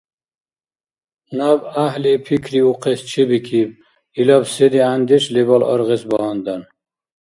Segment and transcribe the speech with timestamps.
[1.37, 3.69] Наб гӀяхӀли пикриухъес чебикиб,
[4.19, 6.61] илаб се дигӀяндеш лебал аргъес багьандан.